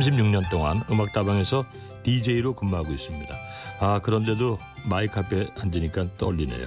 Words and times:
36년 0.00 0.48
동안 0.50 0.82
음악다방에서 0.90 1.64
DJ로 2.02 2.54
근무하고 2.54 2.92
있습니다. 2.92 3.34
아 3.80 4.00
그런데도 4.02 4.58
마이크 4.84 5.18
앞에 5.20 5.48
앉으니까 5.60 6.16
떨리네요. 6.16 6.66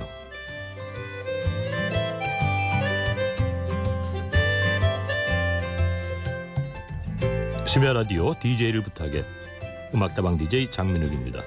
심야 7.66 7.94
라디오 7.94 8.34
DJ를 8.40 8.82
부탁해 8.84 9.24
음악다방 9.96 10.38
DJ 10.38 10.70
장민욱입니다. 10.70 11.42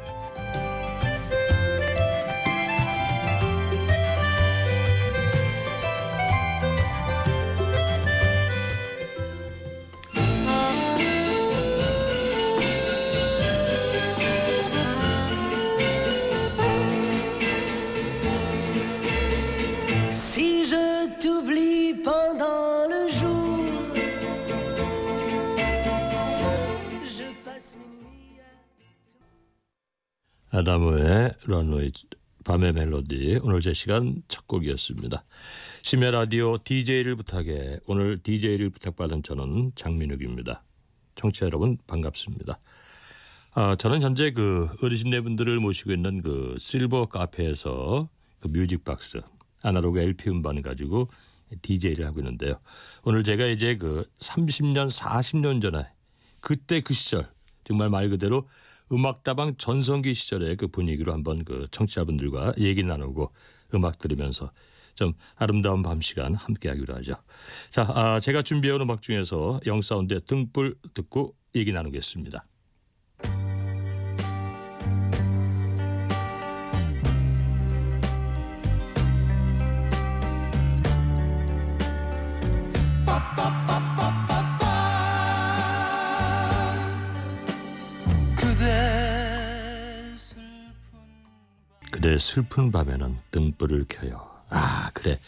아다모의 30.66 31.32
런웨이 31.44 31.92
밤의 32.44 32.72
멜로디 32.72 33.38
오늘 33.44 33.60
제 33.60 33.72
시간 33.72 34.20
첫 34.26 34.48
곡이었습니다. 34.48 35.24
심야 35.82 36.10
라디오 36.10 36.58
DJ를 36.58 37.14
부탁해 37.14 37.78
오늘 37.86 38.18
DJ를 38.18 38.70
부탁받은 38.70 39.22
저는 39.22 39.72
장민욱입니다. 39.76 40.64
청취자 41.14 41.46
여러분 41.46 41.78
반갑습니다. 41.86 42.58
아, 43.54 43.76
저는 43.76 44.02
현재 44.02 44.32
그 44.32 44.68
어르신네 44.82 45.20
분들을 45.20 45.60
모시고 45.60 45.92
있는 45.92 46.20
그 46.20 46.56
실버 46.58 47.06
카페에서 47.06 48.08
그 48.40 48.48
뮤직박스 48.48 49.20
아날로그 49.62 50.00
LP 50.00 50.30
음반 50.30 50.60
가지고 50.62 51.08
DJ를 51.62 52.06
하고 52.06 52.18
있는데요. 52.18 52.58
오늘 53.04 53.22
제가 53.22 53.46
이제 53.46 53.76
그 53.76 54.04
30년 54.18 54.90
40년 54.90 55.62
전에 55.62 55.86
그때 56.40 56.80
그 56.80 56.92
시절 56.92 57.28
정말 57.62 57.88
말 57.88 58.08
그대로 58.08 58.48
음악다방 58.92 59.56
전성기 59.56 60.14
시절의 60.14 60.56
그 60.56 60.68
분위기로 60.68 61.12
한번 61.12 61.44
그 61.44 61.66
청취자분들과 61.70 62.54
얘기 62.58 62.82
나누고 62.82 63.32
음악 63.74 63.98
들으면서 63.98 64.52
좀 64.94 65.12
아름다운 65.34 65.82
밤 65.82 66.00
시간 66.00 66.34
함께 66.34 66.68
하기로 66.70 66.94
하죠. 66.96 67.14
자, 67.70 67.82
아, 67.82 68.18
제가 68.20 68.42
준비해온 68.42 68.80
음악 68.80 69.02
중에서 69.02 69.60
영사운드의 69.66 70.22
등불 70.22 70.76
듣고 70.94 71.34
얘기 71.54 71.72
나누겠습니다. 71.72 72.46
그래 92.06 92.18
슬픈 92.18 92.70
밤에는 92.70 93.18
등불을 93.32 93.86
켜요. 93.88 94.30
아 94.48 94.92
그래 94.94 95.18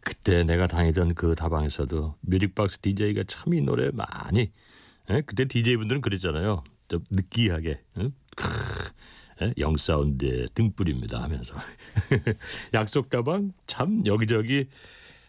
그때 0.00 0.42
내가 0.42 0.66
다니던 0.66 1.14
그 1.14 1.36
다방에서도 1.36 2.16
뮤직박스 2.20 2.80
DJ가 2.80 3.22
참 3.28 3.54
이 3.54 3.60
노래 3.60 3.90
많이 3.92 4.50
에? 5.08 5.20
그때 5.20 5.44
DJ 5.44 5.76
분들은 5.76 6.00
그랬잖아요. 6.00 6.64
좀 6.88 7.04
느끼하게 7.12 7.80
응? 7.98 8.12
영사운드의 9.56 10.48
등불입니다 10.52 11.22
하면서 11.22 11.54
약속 12.74 13.08
다방 13.08 13.52
참 13.68 14.04
여기저기 14.04 14.66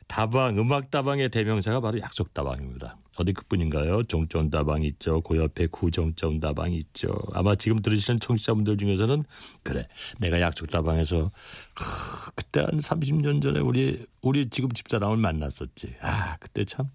다방 0.07 0.57
음악 0.57 0.89
다방의 0.89 1.29
대명사가 1.29 1.79
바로 1.79 1.99
약속 1.99 2.33
다방입니다. 2.33 2.97
어디 3.17 3.33
그뿐인가요? 3.33 4.03
종점 4.03 4.49
다방 4.49 4.83
있죠. 4.83 5.21
그 5.21 5.37
옆에 5.37 5.67
구정점 5.67 6.39
다방 6.39 6.71
있죠. 6.73 7.15
아마 7.33 7.55
지금 7.55 7.79
들으시는 7.79 8.19
청취자분들 8.19 8.77
중에서는 8.77 9.23
그래 9.63 9.87
내가 10.19 10.39
약속 10.39 10.69
다방에서 10.69 11.31
크, 11.73 12.31
그때 12.35 12.61
한 12.61 12.77
30년 12.77 13.41
전에 13.41 13.59
우리 13.59 14.05
우리 14.21 14.49
지금 14.49 14.71
집사람을 14.71 15.17
만났었지. 15.17 15.95
아 16.01 16.37
그때 16.37 16.63
참 16.63 16.89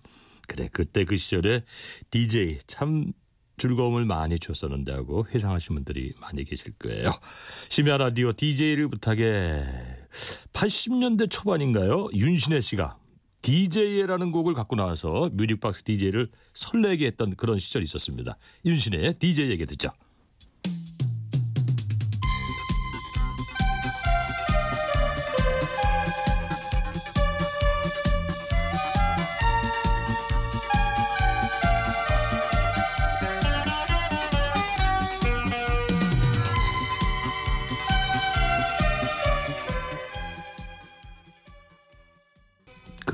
그래 0.46 0.68
그때 0.72 1.04
그 1.04 1.16
시절에 1.16 1.64
DJ 2.10 2.58
참 2.66 3.12
즐거움을 3.58 4.04
많이 4.04 4.38
줬었는데 4.38 4.92
하고 4.92 5.26
회상하신 5.32 5.74
분들이 5.74 6.14
많이 6.20 6.44
계실 6.44 6.72
거예요. 6.78 7.10
심야 7.68 7.96
라디오 7.96 8.32
DJ를 8.32 8.88
부탁해 8.88 9.64
80년대 10.52 11.30
초반인가요? 11.30 12.10
윤신혜 12.14 12.60
씨가 12.60 13.01
DJ라는 13.42 14.30
곡을 14.32 14.54
갖고 14.54 14.76
나와서 14.76 15.30
뮤직박스 15.32 15.82
DJ를 15.82 16.30
설레게 16.54 17.06
했던 17.06 17.34
그런 17.36 17.58
시절이 17.58 17.82
있었습니다. 17.84 18.36
윤신혜의 18.64 19.14
DJ 19.14 19.50
얘기 19.50 19.66
듣죠. 19.66 19.90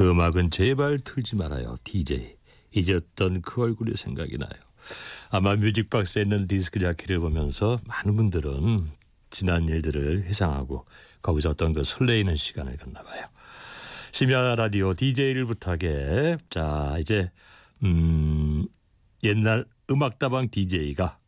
음악은 0.08 0.50
제발 0.50 0.98
틀지 0.98 1.36
말아요. 1.36 1.76
DJ. 1.84 2.36
잊었던 2.72 3.42
그 3.42 3.62
얼굴이 3.62 3.92
생각이 3.96 4.38
나요. 4.38 4.50
아마 5.30 5.56
뮤직박스에 5.56 6.22
있는 6.22 6.46
디스크 6.46 6.78
자키를 6.78 7.18
보면서 7.18 7.78
많은 7.86 8.16
분들은 8.16 8.86
지난 9.30 9.68
일들을 9.68 10.22
회상하고 10.24 10.86
거기서 11.22 11.50
어떤 11.50 11.72
그 11.72 11.84
설레이는 11.84 12.36
시간을 12.36 12.76
갖나 12.76 13.02
봐요. 13.02 13.26
심야 14.12 14.54
라디오 14.54 14.94
DJ를 14.94 15.44
부탁해. 15.44 16.38
자, 16.50 16.96
이제 16.98 17.30
음 17.82 18.66
옛날 19.22 19.66
음악다방 19.90 20.48
DJ가 20.50 21.18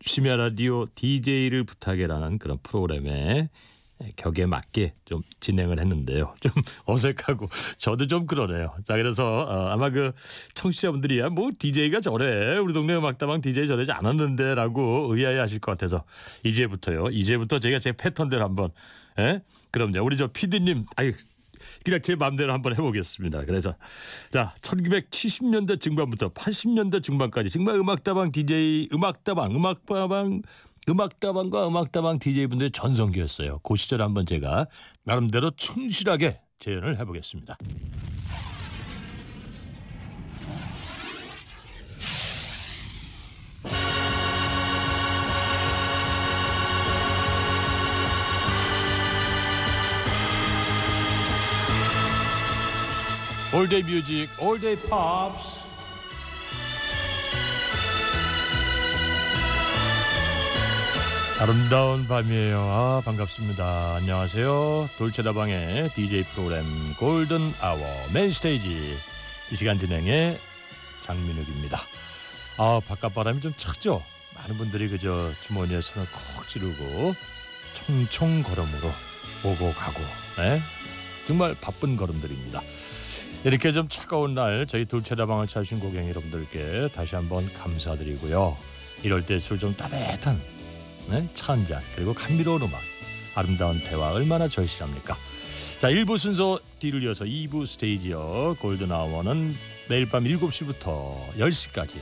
심야 0.00 0.36
라디오 0.36 0.86
DJ를 0.94 1.64
부탁해라는 1.64 2.38
그런 2.38 2.58
프로그램에 2.62 3.50
격에 4.16 4.46
맞게 4.46 4.94
좀 5.04 5.22
진행을 5.40 5.78
했는데요. 5.78 6.34
좀 6.40 6.52
어색하고 6.84 7.48
저도 7.78 8.06
좀 8.06 8.26
그러네요. 8.26 8.74
자 8.84 8.96
그래서 8.96 9.44
어, 9.44 9.68
아마 9.68 9.90
그 9.90 10.12
청취자분들이야 10.54 11.28
뭐 11.30 11.50
DJ가 11.58 12.00
저래 12.00 12.56
우리 12.58 12.72
동네 12.72 12.94
음악다방 12.96 13.40
DJ 13.40 13.66
저러지 13.66 13.92
않았는데라고 13.92 15.14
의아해하실 15.14 15.60
것 15.60 15.72
같아서 15.72 16.04
이제부터요. 16.44 17.06
이제부터 17.10 17.58
제가 17.58 17.78
제 17.78 17.92
패턴대로 17.92 18.42
한번 18.42 18.70
예? 19.18 19.42
그럼요. 19.70 20.04
우리 20.04 20.16
저 20.16 20.26
PD님 20.26 20.86
아유 20.96 21.12
그냥 21.84 22.00
제 22.02 22.14
마음대로 22.14 22.52
한번 22.52 22.72
해보겠습니다. 22.72 23.44
그래서 23.44 23.74
자 24.30 24.54
1970년대 24.60 25.80
중반부터 25.80 26.30
80년대 26.30 27.02
중반까지 27.02 27.50
정말 27.50 27.76
음악다방 27.76 28.32
DJ 28.32 28.88
음악다방 28.92 29.54
음악다방 29.54 30.42
음악다방과 30.88 31.68
음악다방 31.68 32.18
DJ분들의 32.18 32.70
전성기였어요. 32.72 33.60
그 33.62 33.76
시절 33.76 34.02
한번 34.02 34.26
제가 34.26 34.66
나름대로 35.04 35.50
충실하게 35.50 36.40
재연을 36.58 36.98
해보겠습니다. 36.98 37.56
올데이 53.54 53.82
뮤직, 53.82 54.28
올데이 54.40 54.76
팝스. 54.88 55.71
아름다운 61.42 62.06
밤이에요. 62.06 62.60
아 62.60 63.02
반갑습니다. 63.04 63.96
안녕하세요. 63.96 64.88
돌체다방의 64.96 65.88
DJ 65.88 66.22
프로그램 66.22 66.64
골든 67.00 67.54
아워 67.60 67.80
맨 68.14 68.30
스테이지 68.30 68.96
이 69.50 69.56
시간 69.56 69.76
진행의 69.76 70.38
장민욱입니다. 71.00 71.80
아 72.58 72.80
바깥 72.86 73.12
바람이 73.12 73.40
좀 73.40 73.52
차죠. 73.56 74.00
많은 74.36 74.56
분들이 74.56 74.86
그저 74.88 75.32
주머니에 75.44 75.80
손을 75.80 76.06
콕 76.12 76.48
찌르고 76.48 77.16
총총 77.74 78.44
걸음으로 78.44 78.92
오고 79.42 79.72
가고, 79.72 80.00
네? 80.36 80.62
정말 81.26 81.56
바쁜 81.60 81.96
걸음들입니다. 81.96 82.62
이렇게 83.42 83.72
좀 83.72 83.88
차가운 83.88 84.36
날 84.36 84.64
저희 84.68 84.84
돌체다방을 84.84 85.48
찾으신 85.48 85.80
고객 85.80 86.08
여러분들께 86.08 86.90
다시 86.94 87.16
한번 87.16 87.52
감사드리고요. 87.52 88.56
이럴 89.02 89.26
때일수록 89.26 89.58
좀 89.58 89.74
따뜻한 89.74 90.40
네? 91.10 91.28
차한 91.34 91.66
잔 91.66 91.80
그리고 91.94 92.14
감미로운 92.14 92.62
음악 92.62 92.80
아름다운 93.34 93.80
대화 93.80 94.12
얼마나 94.12 94.48
절실합니까? 94.48 95.16
자 95.78 95.88
1부 95.88 96.16
순서 96.18 96.58
뒤를 96.78 97.02
이어서 97.02 97.24
2부 97.24 97.66
스테이지요. 97.66 98.56
골든 98.60 98.92
아워는 98.92 99.54
매일 99.88 100.08
밤 100.08 100.24
7시부터 100.24 101.34
10시까지 101.38 101.96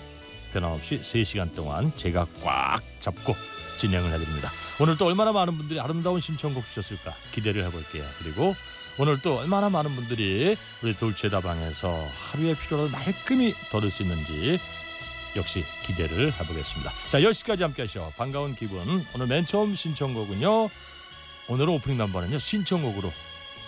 변함없이 0.53 1.01
3시간 1.01 1.55
동안 1.55 1.93
제가 1.97 2.27
꽉 2.43 2.81
잡고 3.01 3.35
진행을 3.79 4.13
해드립니다. 4.13 4.51
오늘 4.79 4.97
또 4.99 5.07
얼마나 5.07 5.33
많은 5.33 5.57
분들이 5.57 5.81
아름다운 5.81 6.21
신청곡 6.21 6.67
주셨을까 6.67 7.15
기대를 7.33 7.65
해볼게요. 7.67 8.05
그리고 8.19 8.55
오늘 8.99 9.19
또 9.23 9.39
얼마나 9.39 9.71
많은 9.71 9.97
분들이 9.97 10.57
우리 10.83 10.95
돌체다방에서 10.95 12.07
하루의 12.33 12.55
피로를 12.57 12.91
말끔히 12.91 13.55
덜을 13.71 13.91
수 13.91 14.03
있는지 14.03 14.59
역시 15.37 15.65
기대를 15.85 16.33
해보겠습니다. 16.33 16.93
자 17.11 17.21
10시까지 17.21 17.61
함께 17.61 17.83
하시죠. 17.83 18.13
반가운 18.17 18.55
기분 18.55 19.07
오늘 19.15 19.27
맨 19.27 19.47
처음 19.47 19.75
신청곡은요. 19.75 20.69
오늘 21.49 21.69
오프닝 21.69 21.99
넘버는요. 21.99 22.39
신청곡으로 22.39 23.13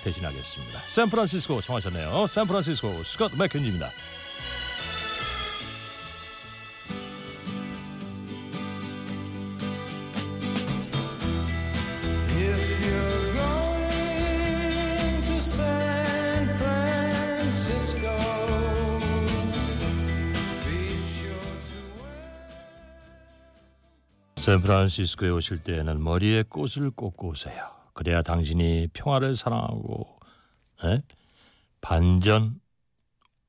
대신하겠습니다. 0.04 0.80
샌프란시스코 0.88 1.60
청하셨네요. 1.60 2.26
샌프란시스코 2.26 3.02
스콧 3.04 3.36
맥켄지입니다. 3.36 3.90
샌프란시스코에 24.42 25.30
오실 25.30 25.62
때에는 25.62 26.02
머리에 26.02 26.42
꽃을 26.42 26.90
꽂고 26.90 27.28
오세요. 27.28 27.70
그래야 27.94 28.22
당신이 28.22 28.88
평화를 28.92 29.36
사랑하고 29.36 30.18
에? 30.84 31.00
반전 31.80 32.60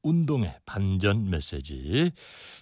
운동의 0.04 0.56
반전 0.68 1.32
메시지 1.32 2.12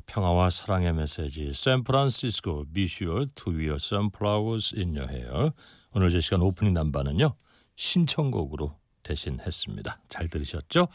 평화와 0.06 0.50
사랑의 0.50 0.94
메시지 0.94 1.52
샌프란시스코 1.52 2.68
Be 2.72 2.86
sure 2.86 3.26
to 3.36 3.52
wear 3.52 3.76
sunflowers 3.76 4.76
in 4.78 4.96
your 4.96 5.14
hair 5.14 5.52
오늘 5.94 6.10
제 6.10 6.22
시간 6.22 6.42
오프닝 6.42 6.74
남반은요 6.74 7.36
신청곡으로 7.76 8.80
대신했습니다. 9.04 10.04
잘 10.08 10.30
들으셨죠? 10.30 10.88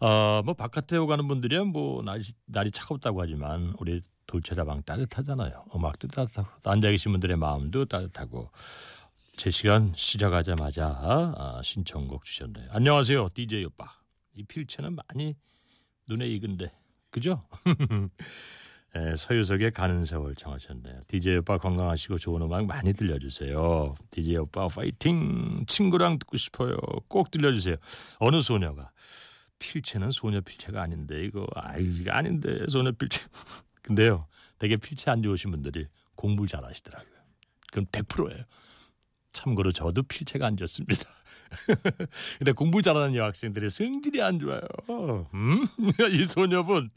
어, 0.00 0.40
뭐 0.42 0.54
바깥에 0.54 0.96
오가는 0.96 1.28
분들이야 1.28 1.64
뭐 1.64 2.02
날이, 2.02 2.22
날이 2.46 2.70
차갑다고 2.70 3.20
하지만 3.20 3.74
우리 3.78 4.00
돌체다방 4.26 4.82
따뜻하잖아요. 4.82 5.66
음악도 5.74 6.08
따뜻하고 6.08 6.48
앉아 6.64 6.90
계신 6.90 7.12
분들의 7.12 7.36
마음도 7.36 7.84
따뜻하고 7.84 8.50
제 9.36 9.50
시간 9.50 9.92
시작하자마자 9.94 10.86
아, 11.36 11.60
신청곡 11.62 12.24
주셨네요. 12.24 12.68
안녕하세요, 12.70 13.28
DJ 13.34 13.64
오빠. 13.66 13.86
이 14.34 14.42
필체는 14.44 14.96
많이 14.96 15.36
눈에 16.08 16.26
익은데 16.28 16.72
그죠? 17.10 17.46
예, 18.96 19.14
서유석의 19.14 19.72
가는 19.72 20.04
세월 20.04 20.34
청하셨네요. 20.34 21.00
DJ 21.06 21.38
오빠 21.38 21.58
건강하시고 21.58 22.18
좋은 22.18 22.40
음악 22.42 22.64
많이 22.64 22.94
들려주세요. 22.94 23.94
DJ 24.10 24.38
오빠 24.38 24.68
파이팅! 24.68 25.64
친구랑 25.66 26.18
듣고 26.18 26.36
싶어요. 26.38 26.76
꼭 27.08 27.30
들려주세요. 27.30 27.76
어느 28.20 28.40
소녀가 28.40 28.90
필체는 29.58 30.10
소녀 30.12 30.40
필체가 30.40 30.80
아닌데 30.82 31.24
이거 31.24 31.46
아 31.54 31.76
이게 31.76 32.10
아닌데 32.10 32.64
소녀 32.68 32.92
필체. 32.92 33.20
근데요, 33.86 34.26
되게 34.58 34.76
필체 34.76 35.12
안 35.12 35.22
좋으신 35.22 35.52
분들이 35.52 35.86
공부를 36.16 36.48
잘하시더라고요. 36.48 37.16
그건 37.68 37.86
100%예요. 37.86 38.44
참고로 39.32 39.70
저도 39.70 40.02
필체가 40.02 40.44
안 40.44 40.56
좋습니다. 40.56 41.04
근데 42.38 42.50
공부 42.50 42.82
잘하는 42.82 43.14
여학생들이 43.14 43.70
성질이 43.70 44.20
안 44.22 44.40
좋아요. 44.40 44.60
음? 45.34 45.66
이 46.12 46.24
소녀분 46.24 46.90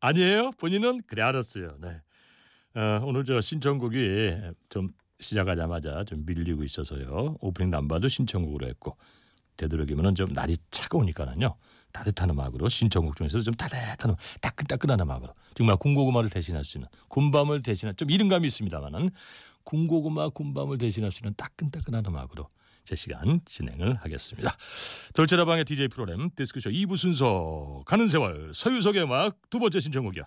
아니에요? 0.00 0.50
본인은 0.52 1.02
그래 1.06 1.22
알았어요. 1.22 1.76
네. 1.80 2.00
어, 2.74 3.02
오늘 3.04 3.24
저 3.24 3.40
신청곡이 3.40 4.36
좀 4.68 4.88
시작하자마자 5.20 6.04
좀 6.04 6.24
밀리고 6.26 6.64
있어서요. 6.64 7.36
오프닝 7.40 7.70
남바도 7.70 8.08
신청곡으로 8.08 8.66
했고 8.66 8.96
되도록이면은 9.56 10.16
좀 10.16 10.32
날이 10.32 10.56
차가우니까는요. 10.72 11.56
따뜻한 11.96 12.30
음악으로 12.30 12.68
신청곡 12.68 13.16
중에서 13.16 13.40
좀 13.40 13.54
따뜻한 13.54 14.10
음악, 14.10 14.18
따끈따끈한 14.40 15.00
음악으로 15.00 15.34
정말 15.54 15.76
군고구마를 15.76 16.28
대신할 16.28 16.64
수 16.64 16.76
있는 16.76 16.88
군밤을 17.08 17.62
대신할 17.62 17.94
좀 17.94 18.10
이른감이 18.10 18.46
있습니다만은 18.46 19.10
군고구마 19.64 20.28
군밤을 20.30 20.78
대신할 20.78 21.10
수 21.10 21.20
있는 21.20 21.34
따끈따끈한 21.36 22.04
음악으로 22.06 22.48
제 22.84 22.94
시간 22.94 23.40
진행을 23.44 23.96
하겠습니다. 23.96 24.56
돌체다방의 25.14 25.64
DJ 25.64 25.88
프로그램 25.88 26.30
디스크쇼 26.36 26.70
2부 26.70 26.96
순서 26.96 27.82
가는 27.86 28.06
세월 28.06 28.52
서유석의 28.54 29.02
음악 29.02 29.38
두 29.50 29.58
번째 29.58 29.80
신청곡이야. 29.80 30.24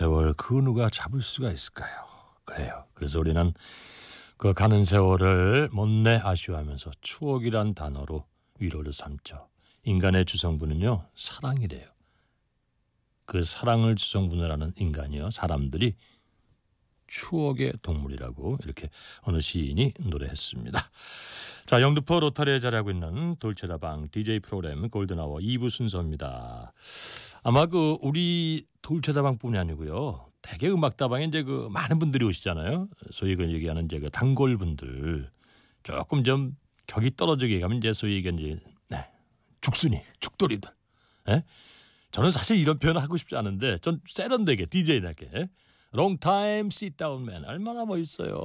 세월 0.00 0.32
그 0.32 0.54
누가 0.54 0.88
잡을 0.88 1.20
수가 1.20 1.52
있을까요? 1.52 2.06
그래요. 2.46 2.86
그래서 2.94 3.20
우리는 3.20 3.52
그 4.38 4.54
가는 4.54 4.82
세월을 4.82 5.68
못내 5.72 6.18
아쉬워하면서 6.22 6.92
추억이란 7.02 7.74
단어로 7.74 8.24
위로를 8.58 8.94
삼죠. 8.94 9.50
인간의 9.82 10.24
주성분은요 10.24 11.04
사랑이래요. 11.14 11.86
그 13.26 13.44
사랑을 13.44 13.94
주성분으로 13.94 14.50
하는 14.50 14.72
인간이요 14.76 15.28
사람들이 15.28 15.96
추억의 17.10 17.74
동물이라고 17.82 18.58
이렇게 18.64 18.88
어느 19.22 19.40
시인이 19.40 19.94
노래했습니다. 19.98 20.80
자 21.66 21.82
영등포 21.82 22.20
로타리에 22.20 22.60
자리하고 22.60 22.90
있는 22.90 23.36
돌체다방 23.36 24.08
DJ 24.10 24.40
프로그램 24.40 24.88
골든아워 24.88 25.38
2부 25.38 25.68
순서입니다. 25.68 26.72
아마 27.42 27.66
그 27.66 27.98
우리 28.00 28.64
돌체다방뿐이 28.82 29.58
아니고요. 29.58 30.26
대개 30.42 30.68
음악다방에 30.68 31.26
이제 31.26 31.42
그 31.42 31.68
많은 31.70 31.98
분들이 31.98 32.24
오시잖아요. 32.24 32.88
소위 33.10 33.36
그 33.36 33.50
얘기하는 33.50 33.84
이제 33.84 33.98
그 33.98 34.10
단골분들 34.10 35.30
조금 35.82 36.24
좀 36.24 36.56
격이 36.86 37.16
떨어지게 37.16 37.60
가면 37.60 37.78
이제 37.78 37.92
소위 37.92 38.18
이게 38.18 38.30
이제 38.30 38.58
네, 38.88 39.04
죽순이 39.60 40.00
죽돌이들. 40.20 40.70
예? 41.28 41.44
저는 42.12 42.30
사실 42.30 42.58
이런 42.58 42.78
표현을 42.78 43.02
하고 43.02 43.16
싶지 43.16 43.36
않은데 43.36 43.78
전 43.78 44.00
세련되게 44.08 44.66
DJ답게 44.66 45.48
down 46.96 47.22
man 47.22 47.44
얼마나 47.44 47.84
멋있어요. 47.84 48.36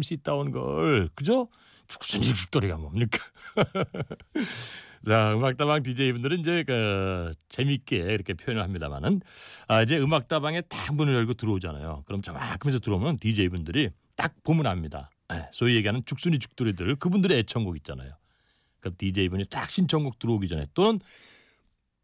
sit 0.00 0.22
down 0.22 0.50
걸 0.50 1.08
그죠? 1.14 1.48
죽순이 1.88 2.22
죽돌이가 2.22 2.76
뭡니까? 2.78 3.18
자, 5.06 5.34
음악다방 5.34 5.82
DJ분들은 5.82 6.40
이제 6.40 6.64
그 6.66 7.32
재밌게 7.48 7.96
이렇게 7.96 8.34
표현을 8.34 8.62
합니다만은 8.62 9.20
아 9.68 9.82
이제 9.82 9.98
음악다방에 9.98 10.62
딱 10.62 10.94
문을 10.94 11.14
열고 11.14 11.34
들어오잖아요. 11.34 12.02
그럼 12.06 12.22
저만큼에서 12.22 12.80
들어오면 12.80 13.18
DJ분들이 13.18 13.90
딱 14.16 14.34
보면 14.42 14.66
압니다. 14.66 15.10
예, 15.32 15.48
소위 15.52 15.76
얘기하는 15.76 16.02
죽순이 16.04 16.38
죽돌이들 16.38 16.96
그분들의 16.96 17.38
애청곡 17.38 17.76
있잖아요. 17.76 18.14
그 18.80 18.96
DJ분이 18.96 19.46
딱 19.50 19.70
신청곡 19.70 20.18
들어오기 20.18 20.48
전에 20.48 20.66
또는 20.74 20.98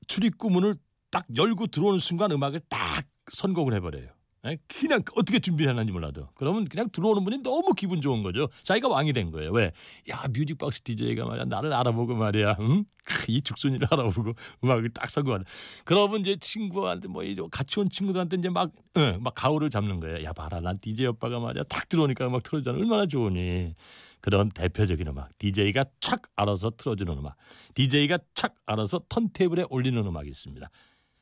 출입구 0.07 0.51
문을 0.51 0.75
딱 1.11 1.27
열고 1.37 1.69
들어오는 1.69 1.99
순간 1.99 2.31
음악을 2.31 2.61
딱 2.69 3.05
선곡을 3.33 3.75
해버려요. 3.75 4.09
예, 4.45 4.59
그냥 4.67 5.03
어떻게 5.15 5.39
준비해놨는지 5.39 5.93
몰라도 5.93 6.29
그러면 6.35 6.65
그냥 6.65 6.89
들어오는 6.91 7.23
분이 7.23 7.39
너무 7.43 7.75
기분 7.75 8.01
좋은 8.01 8.25
거죠. 8.25 8.49
자기가 8.65 8.89
왕이 8.89 9.13
된 9.13 9.31
거예요. 9.31 9.53
왜? 9.53 9.71
야 10.11 10.25
뮤직박스 10.33 10.83
DJ가 10.83 11.27
말이야 11.27 11.45
나를 11.45 11.73
알아보고 11.73 12.15
말이야. 12.17 12.57
응? 12.59 12.85
이 13.29 13.41
죽순이를 13.41 13.87
알아보고 13.91 14.33
음악을 14.65 14.91
딱 14.91 15.09
선곡하는. 15.11 15.45
그러면 15.85 16.21
이제 16.21 16.37
친구한테 16.37 17.07
뭐 17.07 17.23
같이 17.51 17.79
온 17.79 17.89
친구들한테 17.89 18.37
이제 18.39 18.49
막, 18.49 18.73
응, 18.97 19.21
막 19.23 19.33
가오를 19.35 19.71
잡는 19.71 20.01
거예요. 20.01 20.25
야 20.25 20.33
봐라 20.33 20.61
난 20.61 20.79
DJ 20.81 21.07
오빠가 21.07 21.39
말이야 21.39 21.63
딱 21.65 21.89
들어오니까 21.89 22.27
음악 22.27 22.43
틀어주잖아. 22.43 22.79
얼마나 22.79 23.07
좋으니. 23.07 23.75
그런 24.21 24.49
대표적인 24.49 25.07
음악 25.09 25.37
DJ가 25.39 25.85
착 26.01 26.23
알아서 26.37 26.71
틀어주는 26.77 27.13
음악 27.17 27.37
DJ가 27.75 28.19
착 28.35 28.55
알아서 28.67 29.01
턴테이블에 29.09 29.67
올리는 29.69 30.05
음악이 30.05 30.29
있습니다. 30.29 30.69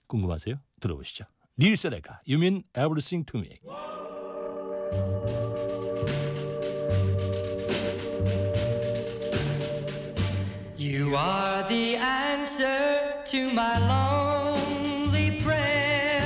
궁금하세요? 0.06 0.56
들어보시죠. 0.80 1.24
릴 1.58 1.76
세레가 1.76 2.20
You 2.26 2.38
mean 2.38 2.62
everything 2.74 3.24
to 3.26 3.40
me. 3.40 3.58
You 10.78 11.14
are 11.14 11.62
the 11.68 11.96
answer 11.96 13.22
to 13.26 13.50
my 13.52 13.76
lonely 13.86 15.40
prayer. 15.42 16.20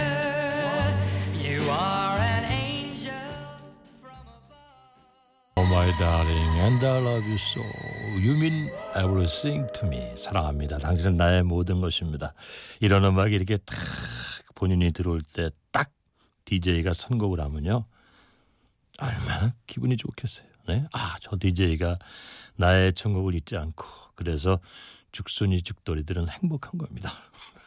You 1.43 1.61
are 1.71 2.19
an 2.19 2.45
angel 2.50 3.12
from 4.00 4.23
above. 4.28 4.54
Oh 5.57 5.64
my 5.64 5.90
darling 5.99 6.61
and 6.61 6.83
I 6.85 6.99
love 7.00 7.26
you 7.26 7.38
so. 7.38 7.62
You 8.21 8.35
mean 8.38 8.71
everything 8.95 9.66
to 9.75 9.87
me. 9.88 10.12
사랑합니다. 10.16 10.78
당신은 10.78 11.16
나의 11.16 11.43
모든 11.43 11.81
것입니다. 11.81 12.33
이런 12.81 13.04
음악이 13.04 13.35
이렇게 13.35 13.57
탁 13.57 13.76
본인이 14.64 14.90
들어올 14.92 15.21
때 15.21 15.50
딱 15.73 15.90
DJ가 16.47 16.94
선곡을 16.94 17.38
하면요. 17.38 17.85
얼마나 18.99 19.54
기분이 19.66 19.99
좋겠어요. 19.99 20.49
네? 20.68 20.87
아, 20.92 21.16
저 21.21 21.37
DJ가 21.38 21.99
나의 22.56 22.94
천곡을 22.94 23.35
잊지 23.35 23.59
않고 23.59 23.85
그래서 24.14 24.59
죽순이 25.12 25.61
죽돌이들은 25.61 26.30
행복한 26.30 26.78
겁니다. 26.78 27.11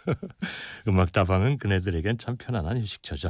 음악 0.88 1.12
다방은 1.12 1.60
그네들에겐 1.60 2.18
참 2.18 2.36
편안한 2.36 2.80
휴식처죠. 2.80 3.30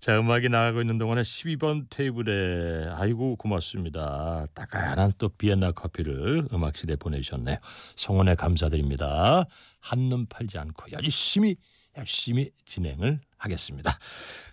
자, 0.00 0.18
음악이 0.18 0.50
나가고 0.50 0.82
있는 0.82 0.98
동안에 0.98 1.22
12번 1.22 1.86
테이블에 1.88 2.90
아이고 2.90 3.36
고맙습니다. 3.36 4.46
따끈한 4.52 5.14
또 5.16 5.30
비엔나 5.30 5.72
커피를 5.72 6.46
음악실에 6.52 6.96
보내주셨네요. 6.96 7.56
성원에 7.96 8.34
감사드립니다. 8.34 9.46
한눈 9.80 10.26
팔지 10.26 10.58
않고 10.58 10.92
열심히 10.92 11.56
열심히 11.98 12.50
진행을 12.64 13.20
하겠습니다. 13.36 13.98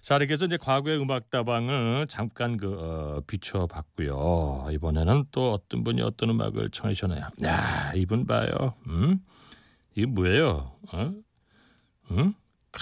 자, 0.02 0.16
이렇게 0.18 0.34
해서 0.34 0.46
이제 0.46 0.58
과거의 0.58 1.00
음악 1.00 1.30
다방을 1.30 2.08
잠깐 2.08 2.58
그 2.58 2.76
어, 2.80 3.22
비춰봤고요. 3.28 4.68
이번에는 4.72 5.26
또 5.32 5.54
어떤 5.54 5.84
분이 5.84 6.02
어떤 6.02 6.30
음악을 6.32 6.70
청해주셨나요? 6.70 7.30
야, 7.44 7.94
이분 7.96 8.26
봐요. 8.26 8.76
음? 8.88 9.20
이게 9.96 10.06
뭐예요? 10.06 10.76
어? 10.92 11.14
응? 12.12 12.34
크, 12.72 12.82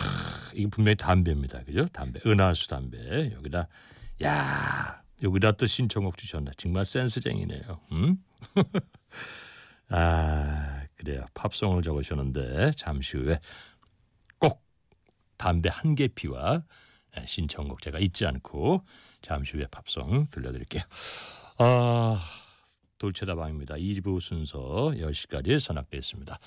이게 0.55 0.67
분명히 0.67 0.95
담배입니다. 0.95 1.63
그죠? 1.63 1.85
담배. 1.85 2.19
은하수 2.25 2.67
담배. 2.67 3.31
여기다 3.33 3.67
야, 4.23 5.01
여기다 5.21 5.53
또 5.53 5.65
신청곡 5.65 6.17
주셨네. 6.17 6.51
정말 6.57 6.85
센스쟁이네요. 6.85 7.79
음? 7.91 8.17
아, 9.89 10.81
그래요. 10.95 11.25
팝송을 11.33 11.83
적으셨는데 11.83 12.71
잠시 12.71 13.17
후에 13.17 13.33
꼭 13.35 13.41
담배 15.37 15.69
한 15.69 15.95
개 15.95 16.07
피와 16.07 16.63
신청곡 17.25 17.81
제가 17.81 17.99
잊지 17.99 18.25
않고 18.25 18.83
잠시 19.21 19.57
후에 19.57 19.67
팝송 19.67 20.27
들려드릴게요. 20.31 20.83
아, 21.59 22.19
돌체다방입니다. 22.97 23.75
2부 23.75 24.19
순서 24.19 24.57
10시까지 24.95 25.59
선악되어 25.59 25.99
있습니다. 25.99 26.39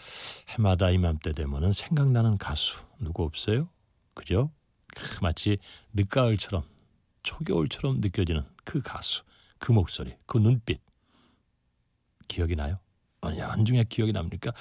해마다 0.48 0.90
이맘때 0.90 1.32
되면은 1.32 1.72
생각나는 1.72 2.38
가수 2.38 2.78
누구 2.98 3.22
없어요? 3.24 3.68
그죠? 4.14 4.50
크, 4.94 5.18
마치 5.22 5.58
늦가을처럼 5.92 6.64
초겨울처럼 7.22 8.00
느껴지는 8.00 8.42
그 8.64 8.80
가수, 8.80 9.22
그 9.58 9.72
목소리, 9.72 10.16
그 10.26 10.38
눈빛 10.38 10.80
기억이 12.28 12.56
나요? 12.56 12.78
어느 13.26 13.40
한중에 13.40 13.84
기억이 13.88 14.12
납니까? 14.12 14.52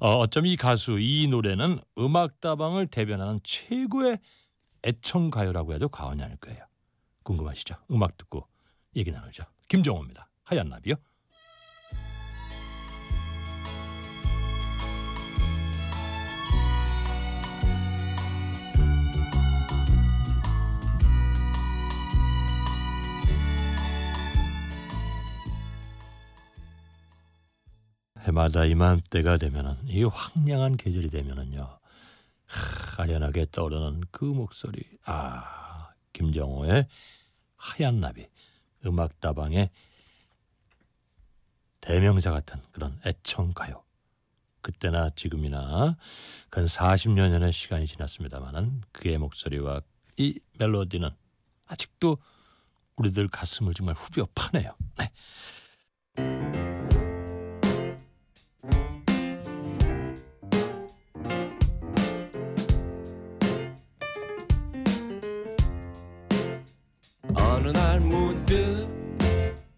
어, 0.00 0.16
어쩜 0.18 0.46
이 0.46 0.56
가수, 0.56 0.98
이 0.98 1.28
노래는 1.28 1.80
음악다방을 1.98 2.88
대변하는 2.88 3.40
최고의 3.42 4.18
애청가요라고 4.84 5.74
해도 5.74 5.88
과언이 5.88 6.22
아닐 6.22 6.36
거예요. 6.38 6.64
궁금하시죠? 7.22 7.76
음악 7.90 8.16
듣고 8.16 8.46
얘기 8.96 9.10
나누죠. 9.10 9.44
김정호입니다. 9.68 10.28
하얀 10.44 10.68
나비요. 10.68 10.96
해마다 28.32 28.64
이맘때가 28.64 29.36
되면은 29.36 29.76
이 29.86 30.04
황량한 30.04 30.76
계절이 30.78 31.10
되면은요 31.10 31.78
하, 32.46 33.02
아련하게 33.02 33.46
떠오르는 33.52 34.02
그 34.10 34.24
목소리 34.24 34.82
아 35.04 35.90
김정호의 36.14 36.88
하얀 37.56 38.00
나비 38.00 38.26
음악다방의 38.86 39.70
대명사 41.80 42.30
같은 42.30 42.60
그런 42.72 42.98
애청가요 43.04 43.84
그때나 44.62 45.10
지금이나 45.14 45.96
근 46.48 46.64
40여 46.64 47.28
년의 47.28 47.52
시간이 47.52 47.86
지났습니다마는 47.86 48.82
그의 48.92 49.18
목소리와 49.18 49.82
이 50.16 50.40
멜로디는 50.58 51.10
아직도 51.66 52.16
우리들 52.96 53.28
가슴을 53.28 53.74
정말 53.74 53.94
후벼 53.96 54.28
파네요. 54.34 54.76
네. 54.98 56.71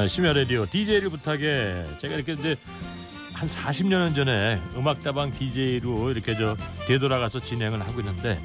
아, 0.00 0.08
심야 0.08 0.32
라디오 0.32 0.64
DJ를 0.64 1.10
부탁해. 1.10 1.98
제가 1.98 2.14
이렇게 2.14 2.32
이제 2.32 2.56
한 3.34 3.46
40년 3.46 4.14
전에 4.14 4.58
음악다방 4.74 5.34
DJ로 5.34 6.10
이렇게 6.10 6.34
저 6.34 6.56
되돌아가서 6.86 7.40
진행을 7.40 7.86
하고 7.86 8.00
있는데 8.00 8.40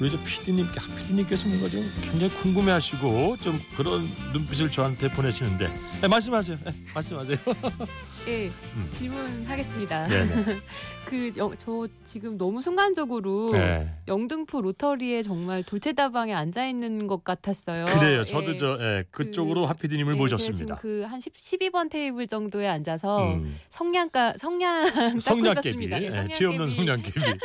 우리 0.00 0.10
저 0.10 0.18
PD님, 0.24 0.66
PD님께서 0.98 1.46
뭔가 1.46 1.68
좀 1.68 1.88
굉장히 2.00 2.28
궁금해하시고 2.34 3.36
좀 3.38 3.60
그런 3.76 4.08
눈빛을 4.32 4.70
저한테 4.70 5.08
보내시는데 5.08 5.68
네, 6.00 6.08
말씀하세요. 6.08 6.58
네, 6.64 6.72
말씀하세요. 6.94 7.38
예, 8.28 8.50
음. 8.74 8.86
질문하겠습니다. 8.90 10.08
네네. 10.08 10.60
그저 11.04 11.86
지금 12.04 12.38
너무 12.38 12.62
순간적으로 12.62 13.52
네. 13.52 13.88
영등포 14.08 14.62
로터리에 14.62 15.22
정말 15.22 15.62
돌체다방에 15.62 16.32
앉아 16.32 16.66
있는 16.66 17.06
것 17.06 17.22
같았어요. 17.22 17.84
그래요. 17.84 18.24
저도 18.24 18.54
예. 18.54 18.56
저 18.56 18.78
예, 18.80 19.04
그쪽으로 19.10 19.66
하피디님을 19.66 20.14
예, 20.14 20.16
모셨습니다. 20.16 20.76
그한 20.76 21.20
12번 21.20 21.90
테이블 21.90 22.26
정도에 22.26 22.66
앉아서 22.66 23.34
음. 23.34 23.56
성냥가 23.68 24.34
성냥 24.38 24.84
성냥개비. 25.20 25.88
예, 25.92 26.26
예, 26.26 26.32
지 26.32 26.46
없는 26.46 26.70
성냥개비. 26.70 27.20
성냥개비. 27.20 27.38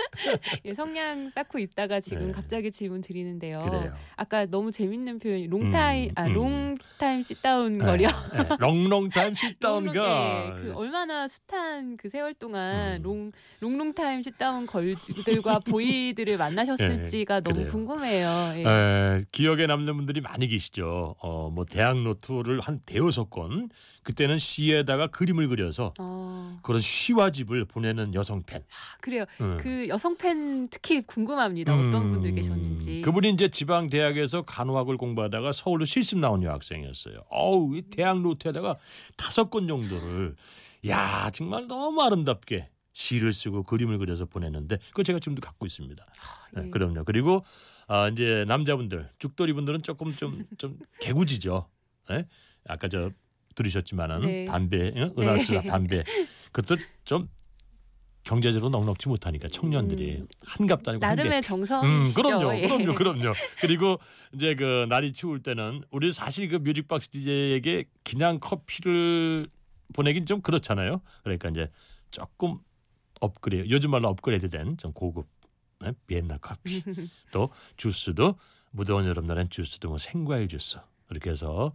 예, 0.66 0.74
성냥 0.74 1.30
쌓고 1.36 1.60
있다가 1.60 2.00
지금 2.00 2.28
네. 2.28 2.32
갑자기 2.42 2.72
질문 2.72 3.02
드리는데요. 3.02 3.60
그래요. 3.62 3.94
아까 4.16 4.46
너무 4.46 4.72
재밌는 4.72 5.20
표현이 5.20 5.48
long 5.48 5.79
time 5.79 6.10
음, 6.10 6.14
아 6.16 6.26
음. 6.28 6.34
long 6.34 6.78
time 6.78 7.22
sit 7.22 7.46
down 7.46 7.78
girl. 7.78 8.10
네, 8.34 8.38
네. 8.44 8.56
long 8.60 8.85
long 8.85 9.09
time 9.09 9.34
long 9.60 9.75
long, 9.75 9.94
girl. 9.94 10.56
예, 10.58 10.62
그 10.62 10.74
얼마나 10.76 11.28
숱한 11.28 11.98
그 11.98 12.10
세월 12.10 12.34
동안 12.34 12.98
음. 12.98 13.02
롱 13.04 13.32
롱롱타임 13.60 14.22
싯다운 14.22 14.66
걸들과 14.66 15.60
보이들을 15.68 16.38
만나셨을지가 16.38 17.36
예, 17.36 17.40
너무 17.42 17.56
그래요. 17.56 17.70
궁금해요. 17.72 18.54
예. 18.56 18.64
에, 18.66 19.22
기억에 19.32 19.66
남는 19.68 19.96
분들이 19.98 20.22
많이 20.22 20.48
계시죠. 20.48 21.16
어, 21.20 21.50
뭐 21.50 21.66
대학 21.66 21.98
노트를 22.02 22.60
한 22.62 22.80
대여섯 22.86 23.30
권 23.30 23.70
그때는 24.04 24.38
시에다가 24.40 25.08
그림을 25.08 25.50
그려서 25.50 25.94
어, 26.00 26.60
그런 26.64 26.82
시화집을 26.82 27.66
보내는 27.66 28.14
여성 28.14 28.44
팬. 28.44 28.64
그래요. 29.02 29.26
음. 29.42 29.58
그 29.60 29.88
여성 29.88 30.18
팬 30.18 30.68
특히 30.70 31.02
궁금합니다. 31.02 31.74
어떤 31.74 31.94
음, 31.96 32.12
분들 32.14 32.29
분들 32.30 32.42
계셨는지. 32.42 33.02
그분이 33.02 33.30
이제 33.30 33.48
지방 33.50 33.88
대학에서 33.88 34.44
간호학을 34.44 34.98
공부하다가 34.98 35.52
서울로 35.54 35.86
실습 35.86 36.20
나온 36.20 36.44
여학생이었어요. 36.44 37.24
어우, 37.30 37.76
이 37.78 37.82
대학 37.84 38.22
노트에다가 38.22 38.78
다섯 39.18 39.50
건 39.50 39.68
정도를 39.68 40.36
야 40.88 41.30
정말 41.32 41.68
너무 41.68 42.02
아름답게 42.02 42.70
시를 42.94 43.34
쓰고 43.34 43.64
그림을 43.64 43.98
그려서 43.98 44.26
보냈는데 44.26 44.78
그거 44.90 45.04
제가 45.04 45.20
지금도 45.20 45.42
갖고 45.42 45.66
있습니다. 45.66 46.06
네, 46.54 46.64
예. 46.66 46.70
그럼요. 46.70 47.04
그리고 47.06 47.44
아, 47.88 48.08
이제 48.10 48.46
남자분들 48.48 49.10
죽돌이 49.20 49.54
분들은 49.54 49.84
조금 49.84 50.12
좀좀 50.14 50.80
개구지죠. 51.00 51.68
예? 52.12 52.26
아까 52.68 52.88
저 52.88 53.12
들으셨지만은 53.56 54.22
네. 54.22 54.46
담배, 54.46 54.94
응? 54.96 55.14
은하수나 55.18 55.62
담배 55.62 56.04
그것도 56.52 56.80
좀 57.04 57.30
경제적으로 58.30 58.70
넉넉지 58.70 59.10
못하니까 59.10 59.48
청년들이 59.48 60.18
음, 60.18 60.28
한갑도 60.46 60.92
아니고 60.92 61.04
한 61.04 61.16
개. 61.16 61.24
나름의 61.24 61.42
음. 61.82 62.14
그럼요, 62.14 62.54
예. 62.54 62.68
그럼요, 62.68 62.94
그럼요. 62.94 63.34
그리고 63.60 63.98
이제 64.36 64.54
그 64.54 64.86
날이 64.88 65.14
추울 65.14 65.42
때는 65.42 65.82
우리 65.90 66.14
사실 66.14 66.48
그 66.48 66.58
뮤직박스 66.58 67.10
DJ에게 67.10 67.86
그냥 68.04 68.40
커피를 68.40 69.48
보내긴 69.96 70.28
좀 70.28 70.42
그렇잖아요. 70.42 71.02
그러니까 71.24 71.50
이제 71.50 71.72
조금 72.12 72.60
업그레이드, 73.20 73.68
요즘 73.72 73.90
말로 73.90 74.10
업그레이드된 74.10 74.78
좀 74.78 74.94
고급 74.94 75.26
네? 75.80 75.92
비엔나 76.06 76.38
커피, 76.38 76.84
또 77.34 77.50
주스도 77.78 78.36
무더운 78.70 79.08
여름날엔 79.08 79.50
주스도 79.50 79.90
뭐 79.90 79.98
생과일 79.98 80.48
주스 80.50 80.78
이렇게 81.10 81.32
해서 81.32 81.74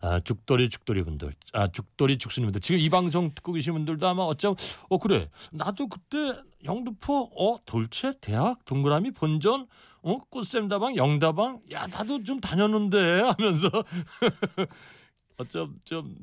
아, 0.00 0.20
죽돌이 0.20 0.68
죽돌이 0.68 1.02
분들, 1.02 1.32
아 1.54 1.68
죽돌이 1.68 2.18
죽순이분들. 2.18 2.60
지금 2.60 2.80
이 2.80 2.88
방송 2.88 3.32
듣고 3.34 3.52
계신 3.52 3.72
분들도 3.74 4.06
아마 4.06 4.22
어쩜 4.22 4.54
어 4.88 4.98
그래. 4.98 5.28
나도 5.52 5.88
그때 5.88 6.40
영등포 6.64 7.30
어 7.36 7.56
돌체 7.66 8.14
대학 8.20 8.64
동그라미 8.64 9.12
본전 9.12 9.66
어 10.02 10.18
꽃샘다방 10.30 10.96
영다방. 10.96 11.60
야 11.72 11.86
나도 11.86 12.22
좀 12.22 12.40
다녔는데 12.40 13.20
하면서. 13.22 13.70
어쩜 15.38 15.78
좀 15.84 16.16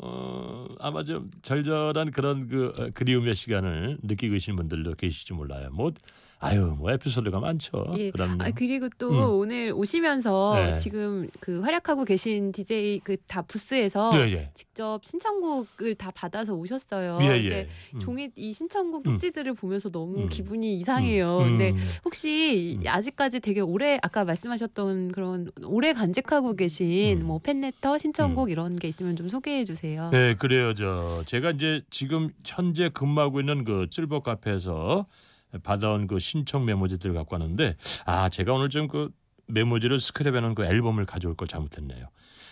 어 0.00 0.66
아마 0.78 1.02
좀 1.02 1.30
절절한 1.42 2.12
그런 2.12 2.46
그 2.48 2.72
어, 2.78 2.90
그리움의 2.94 3.34
시간을 3.34 3.98
느끼고 4.02 4.32
계신 4.34 4.54
분들도 4.54 4.94
계실지 4.94 5.32
몰라요. 5.32 5.70
뭐 5.72 5.90
아유 6.40 6.74
뭐 6.78 6.90
에피소드가 6.92 7.40
많죠. 7.40 7.92
예. 7.98 8.10
그럼요. 8.10 8.42
아, 8.44 8.50
그리고 8.54 8.88
또 8.98 9.10
음. 9.10 9.40
오늘 9.40 9.72
오시면서 9.74 10.54
네. 10.54 10.74
지금 10.76 11.28
그 11.40 11.60
활약하고 11.60 12.04
계신 12.04 12.52
DJ 12.52 13.00
그 13.04 13.16
다 13.26 13.42
부스에서 13.42 14.12
예 14.14 14.32
예. 14.32 14.50
직접 14.54 15.04
신청곡을 15.04 15.94
다 15.96 16.10
받아서 16.14 16.54
오셨어요. 16.54 17.18
예 17.22 17.28
근데 17.28 17.50
예. 17.50 17.68
음. 17.94 18.00
종이 18.00 18.30
이 18.36 18.52
신청곡 18.52 19.06
음. 19.06 19.12
쪽지들을 19.12 19.52
보면서 19.54 19.90
너무 19.90 20.22
음. 20.22 20.28
기분이 20.28 20.78
이상해요. 20.80 21.38
음. 21.40 21.44
근데 21.44 21.70
음. 21.70 21.78
혹시 22.04 22.78
음. 22.80 22.86
아직까지 22.86 23.40
되게 23.40 23.60
오래 23.60 23.98
아까 24.02 24.24
말씀하셨던 24.24 25.12
그런 25.12 25.50
오래 25.64 25.92
간직하고 25.92 26.54
계신 26.56 27.18
음. 27.20 27.26
뭐 27.26 27.38
팬레터 27.38 27.98
신청곡 27.98 28.50
이런 28.50 28.76
게 28.76 28.88
있으면 28.88 29.16
좀 29.16 29.28
소개해 29.28 29.64
주세요. 29.64 30.08
네, 30.10 30.34
그래요. 30.34 30.74
저 30.74 31.22
제가 31.26 31.50
이제 31.50 31.82
지금 31.90 32.30
현재 32.44 32.88
근무하고 32.88 33.40
있는 33.40 33.64
그 33.64 33.88
찔버 33.90 34.20
카페에서 34.22 35.06
받아온 35.62 36.06
그 36.06 36.18
신청 36.18 36.64
메모지들을 36.64 37.14
갖고 37.14 37.36
왔는데 37.36 37.76
아 38.06 38.28
제가 38.28 38.52
오늘 38.54 38.68
좀 38.68 38.88
그 38.88 39.10
메모지를 39.48 39.98
스크랩해놓은 39.98 40.54
그 40.54 40.64
앨범을 40.64 41.06
가져올 41.06 41.34
걸 41.34 41.48
잘못했네요. 41.48 42.08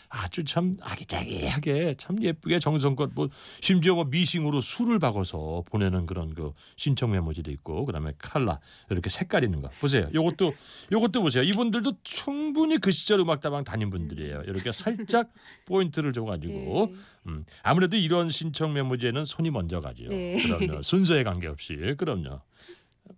아주 0.09 0.45
참 0.45 0.77
아기자기하게 0.81 1.95
참 1.99 2.23
예쁘게 2.23 2.61
정성껏 2.61 3.11
뭐 3.15 3.29
심지어 3.61 3.97
뭐 3.97 4.05
미싱으로 4.05 4.61
수를 4.61 5.01
박아서 5.01 5.65
보내는 5.67 6.07
그런 6.07 6.33
그 6.33 6.53
신청 6.77 7.11
메모지도 7.11 7.51
있고 7.51 7.85
그다음에 7.85 8.13
칼라 8.17 8.61
이렇게 8.89 9.11
색깔 9.11 9.43
있는 9.43 9.63
거 9.63 9.69
보세요. 9.81 10.09
요것도 10.15 10.55
요것도 10.93 11.23
보세요. 11.23 11.43
이분들도 11.43 11.95
충분히 12.05 12.79
그 12.79 12.93
시절 12.93 13.19
음악다방 13.21 13.65
다닌 13.65 13.91
분들이에요. 13.91 14.43
이렇게 14.47 14.71
살짝 14.71 15.29
포인트를 15.67 16.13
줘 16.13 16.23
가지고 16.23 16.87
네. 16.87 16.95
음, 17.27 17.45
아무래도 17.63 17.97
이런 17.97 18.31
신청 18.31 18.75
메모지에는 18.75 19.25
손이 19.25 19.51
먼저 19.51 19.81
가죠. 19.81 20.05
네. 20.09 20.37
그럼요. 20.37 20.83
순서에 20.83 21.25
관계없이 21.25 21.95
그럼요. 21.99 22.43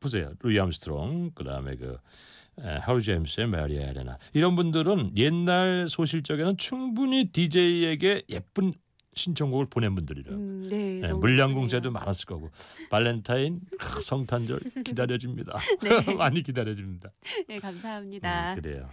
보세요. 0.00 0.32
루이 0.42 0.58
암스트롱 0.58 1.32
그다음에 1.34 1.76
그 1.76 1.96
에, 2.60 2.76
하루 2.78 3.00
제임스의 3.02 3.48
메리 3.48 3.76
에레나 3.76 4.18
이런 4.32 4.56
분들은 4.56 5.16
옛날 5.16 5.86
소실적에는 5.88 6.56
충분히 6.56 7.26
DJ에게 7.26 8.22
예쁜 8.30 8.72
신청곡을 9.14 9.66
보낸 9.66 9.94
분들이래요. 9.96 10.34
음, 10.34 10.62
네. 10.68 10.98
예, 11.02 11.08
너무 11.08 11.20
물량공세도 11.20 11.82
좋네요. 11.84 11.92
많았을 12.00 12.26
거고 12.26 12.50
발렌타인 12.88 13.60
크, 13.78 14.00
성탄절 14.00 14.58
기다려집니다. 14.84 15.58
네. 15.82 16.14
많이 16.14 16.42
기다려집니다. 16.42 17.10
네, 17.48 17.58
감사합니다. 17.58 18.54
음, 18.54 18.60
그래요. 18.60 18.88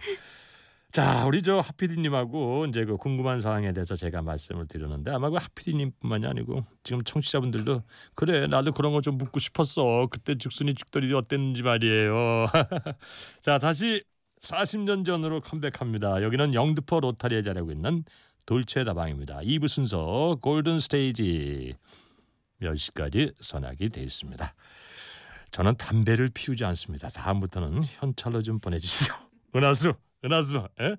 자, 0.96 1.26
우리 1.26 1.42
저 1.42 1.58
하피디님하고 1.58 2.64
이제 2.70 2.86
그 2.86 2.96
궁금한 2.96 3.38
사항에 3.38 3.74
대해서 3.74 3.94
제가 3.96 4.22
말씀을 4.22 4.66
드렸는데 4.66 5.10
아마 5.10 5.28
그 5.28 5.36
하피디님뿐만이 5.36 6.24
아니고 6.26 6.64
지금 6.84 7.04
청취자분들도 7.04 7.82
그래 8.14 8.46
나도 8.46 8.72
그런 8.72 8.92
거 8.94 9.02
좀 9.02 9.18
묻고 9.18 9.38
싶었어. 9.38 10.06
그때 10.10 10.38
죽순이 10.38 10.72
죽돌이 10.72 11.12
어땠는지 11.12 11.62
말이에요. 11.62 12.46
자, 13.42 13.58
다시 13.58 14.02
40년 14.40 15.04
전으로 15.04 15.42
컴백합니다. 15.42 16.22
여기는 16.22 16.54
영등포 16.54 17.00
로타리에 17.00 17.42
자리하고 17.42 17.72
있는 17.72 18.02
돌체 18.46 18.82
다방입니다. 18.82 19.40
2부 19.40 19.68
순서 19.68 20.38
골든 20.40 20.78
스테이지 20.78 21.74
10시까지 22.62 23.34
선약이 23.38 23.90
돼 23.90 24.02
있습니다. 24.02 24.54
저는 25.50 25.76
담배를 25.76 26.30
피우지 26.32 26.64
않습니다. 26.64 27.10
다음부터는 27.10 27.82
현찰로 27.84 28.40
좀 28.40 28.60
보내주십시오. 28.60 29.14
은하수, 29.54 29.92
은하수, 30.24 30.68
에? 30.80 30.96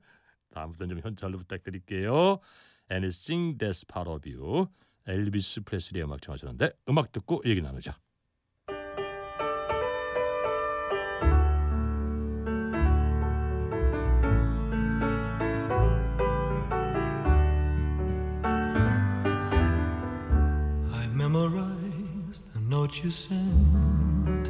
다음부터는 0.52 0.96
좀 0.96 1.04
현찰로 1.04 1.38
부탁드릴게요. 1.38 2.40
Anything 2.92 3.58
that's 3.58 3.88
part 3.88 4.10
of 4.10 4.30
you. 4.30 4.68
엘비스 5.08 5.62
프레슬리의 5.64 6.06
음악 6.06 6.22
청하셨는데 6.22 6.72
음악 6.90 7.12
듣고 7.12 7.42
얘기 7.46 7.62
note 22.88 23.04
you 23.04 23.12
sent. 23.12 24.47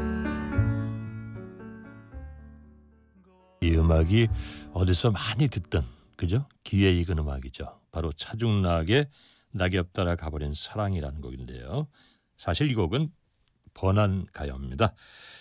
음악이 3.88 4.28
어디서 4.74 5.12
많이 5.12 5.48
듣던 5.48 5.86
그죠? 6.18 6.46
귀에 6.66 6.92
익은 6.92 7.18
음악이죠. 7.20 7.80
바로 7.92 8.12
차중락의 8.12 9.08
낙엽 9.52 9.94
따라 9.94 10.16
가버린 10.16 10.54
사랑이라는 10.54 11.22
곡인데요. 11.22 11.88
사실 12.36 12.70
이 12.70 12.76
곡은 12.76 13.10
번안 13.74 14.26
가요입니다. 14.34 14.94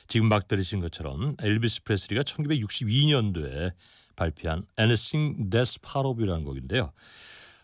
지금 0.06 0.28
막 0.28 0.46
들으신 0.46 0.80
것처럼 0.80 1.36
엘비스 1.42 1.82
프레슬리가 1.82 2.22
1962년도에 2.22 3.72
발표한 4.14 4.64
Anything 4.78 5.50
That's 5.50 5.82
Part 5.82 6.06
of 6.06 6.20
You라는 6.20 6.44
곡인데요. 6.44 6.92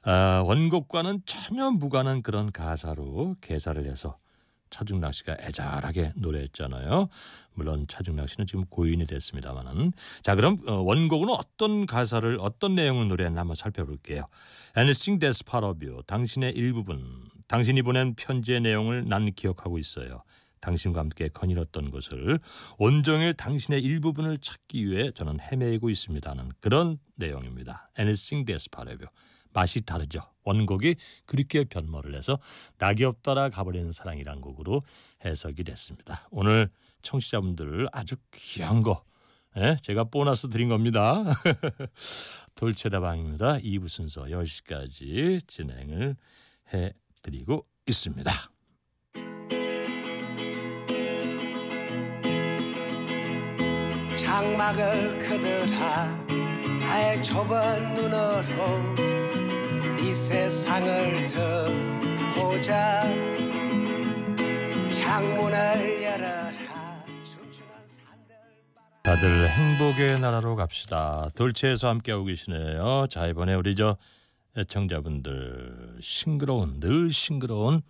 아, 0.03 0.43
원곡과는 0.45 1.23
전혀 1.25 1.71
무관한 1.71 2.23
그런 2.23 2.51
가사로 2.51 3.37
개사를 3.41 3.85
해서 3.87 4.19
차중락 4.73 5.15
씨가 5.15 5.37
애절하게 5.41 6.13
노래했잖아요. 6.17 7.09
물론 7.55 7.87
차중락 7.87 8.29
씨는 8.29 8.47
지금 8.47 8.65
고인이 8.65 9.05
됐습니다만은 9.05 9.93
자 10.23 10.35
그럼 10.35 10.59
어, 10.67 10.81
원곡은 10.81 11.29
어떤 11.29 11.87
가사를 11.87 12.39
어떤 12.41 12.75
내용을 12.75 13.07
노래했나 13.07 13.43
한번 13.43 13.55
살펴볼게요. 13.55 14.27
Anything 14.77 15.25
that's 15.25 15.47
part 15.49 15.65
of 15.65 15.87
you. 15.87 16.03
당신의 16.07 16.55
일부분. 16.55 17.29
당신이 17.47 17.83
보낸 17.83 18.15
편지의 18.15 18.63
내용을 18.63 19.07
난 19.07 19.31
기억하고 19.33 19.79
있어요. 19.79 20.23
당신과 20.61 21.01
함께 21.01 21.29
거닐었던 21.29 21.91
것을 21.91 22.39
온종일 22.79 23.35
당신의 23.35 23.83
일부분을 23.83 24.39
찾기 24.39 24.89
위해 24.89 25.11
저는 25.11 25.39
헤매고 25.41 25.91
있습니다는 25.91 26.53
그런 26.61 26.99
내용입니다. 27.17 27.91
Anything 27.99 28.51
that's 28.51 28.73
part 28.73 28.91
of 28.91 29.05
you. 29.05 29.11
맛이 29.53 29.83
다르죠. 29.83 30.21
원곡이 30.45 30.97
그렇게 31.27 31.65
변모를 31.65 32.15
해서 32.15 32.39
낙엽 32.79 33.23
따라 33.23 33.49
가버리는 33.49 33.91
사랑이란 33.93 34.41
곡으로 34.41 34.83
해석이 35.25 35.65
됐습니다. 35.65 36.29
오늘 36.31 36.71
청취자분들 37.03 37.89
아주 37.93 38.17
귀한 38.33 38.83
거 38.83 39.05
예? 39.57 39.77
제가 39.83 40.05
보너스 40.05 40.49
드린 40.49 40.69
겁니다. 40.69 41.25
돌체다방입니다. 42.55 43.59
2부 43.59 43.89
순서 43.89 44.23
10시까지 44.25 45.47
진행을 45.47 46.17
해드리고 46.73 47.67
있습니다. 47.87 48.31
장막을 54.19 55.19
그들아 55.19 56.07
나의 56.81 57.23
좁은 57.23 57.95
눈으로 57.95 59.02
이 60.13 60.15
세상을 60.15 61.29
더 61.29 61.65
보자 62.35 63.03
창문을 64.93 66.03
열어라 66.03 67.03
춤추는 67.25 67.73
산들 68.05 68.37
다들 69.03 69.49
행복의 69.49 70.21
나라로 70.21 70.55
갑시다. 70.57 71.31
돌체에서 71.35 71.89
함께하고 71.89 72.27
계시네요. 72.27 73.07
자 73.09 73.27
이번에 73.27 73.55
우리 73.55 73.75
저 73.75 73.97
애청자분들 74.59 75.97
싱그러운 76.03 76.79
늘 76.79 77.11
싱그러운 77.11 77.81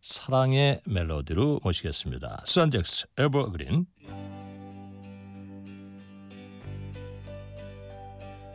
사랑의 0.00 0.80
멜로디로 0.86 1.58
모시겠습니다. 1.64 2.42
수완잭스 2.44 3.06
에버그린 3.18 3.86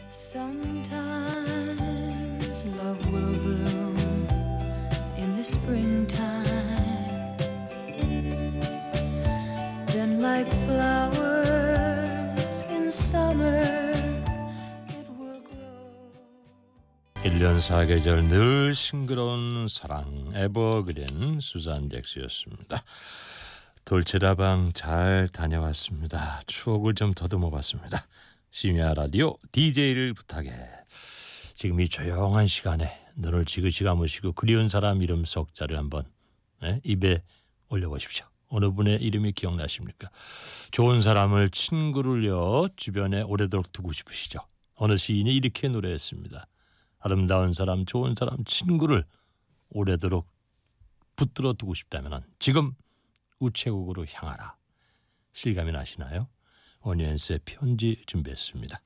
Sometimes 0.09 1.58
1년 17.39 17.61
사계절 17.61 18.27
늘 18.27 18.75
싱그러운 18.75 19.69
사랑 19.69 20.29
에버그린 20.35 21.39
수잔 21.39 21.89
잭스였습니다. 21.89 22.83
돌체다방 23.85 24.73
잘 24.73 25.29
다녀왔습니다. 25.31 26.41
추억을 26.47 26.95
좀 26.95 27.13
더듬어 27.13 27.49
봤습니다. 27.49 28.05
심야 28.51 28.93
라디오 28.93 29.37
DJ를 29.53 30.13
부탁해. 30.15 30.51
지금 31.55 31.79
이 31.79 31.87
조용한 31.87 32.45
시간에 32.45 32.99
눈을 33.15 33.45
지그시 33.45 33.85
감으시고 33.85 34.33
그리운 34.33 34.67
사람 34.67 35.01
이름 35.01 35.23
석자를 35.23 35.77
한번 35.77 36.03
예? 36.63 36.81
입에 36.83 37.23
올려보십시오. 37.69 38.25
어느 38.49 38.69
분의 38.69 39.01
이름이 39.01 39.31
기억나십니까? 39.31 40.09
좋은 40.71 41.01
사람을 41.01 41.47
친구를요 41.51 42.67
주변에 42.75 43.21
오래도록 43.21 43.71
두고 43.71 43.93
싶으시죠? 43.93 44.39
어느 44.75 44.97
시인이 44.97 45.33
이렇게 45.33 45.69
노래했습니다. 45.69 46.45
아름다운 46.99 47.53
사람, 47.53 47.85
좋은 47.85 48.15
사람, 48.15 48.43
친구를 48.43 49.05
오래도록 49.69 50.27
붙들어 51.15 51.53
두고 51.53 51.73
싶다면 51.73 52.23
지금 52.39 52.73
우체국으로 53.39 54.05
향하라. 54.11 54.55
실감이 55.33 55.71
나시나요? 55.71 56.27
오니언스의 56.81 57.39
편지 57.45 58.01
준비했습니다. 58.05 58.81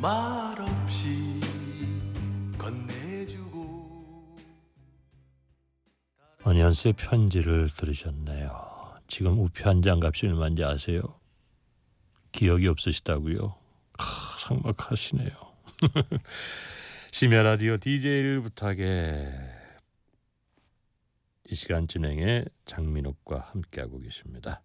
말 0.00 0.37
오니언스의 6.48 6.94
편지를 6.94 7.68
들으셨네요. 7.68 8.96
지금 9.06 9.38
우표 9.38 9.68
한장 9.68 10.00
값이 10.02 10.26
얼마인지 10.28 10.64
아세요? 10.64 11.02
기억이 12.32 12.66
없으시다고요? 12.68 13.54
아, 13.98 14.36
상막하시네요. 14.38 15.30
심야 17.12 17.42
라디오 17.42 17.76
DJ를 17.76 18.40
부탁해 18.40 19.30
이 21.50 21.54
시간 21.54 21.86
진행에 21.86 22.44
장민옥과 22.64 23.50
함께하고 23.52 23.98
계십니다. 24.00 24.62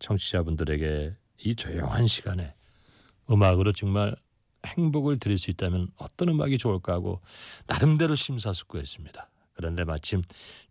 청취자분들에게 0.00 1.16
이 1.44 1.56
조용한 1.56 2.08
시간에 2.08 2.54
음악으로 3.30 3.72
정말 3.72 4.14
행복을 4.66 5.18
드릴 5.18 5.38
수 5.38 5.50
있다면 5.50 5.88
어떤 5.96 6.28
음악이 6.28 6.58
좋을까 6.58 6.92
하고 6.92 7.22
나름대로 7.66 8.14
심사숙고했습니다. 8.14 9.31
그런데 9.62 9.84
마침 9.84 10.22